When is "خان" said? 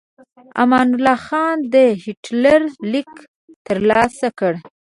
1.27-1.57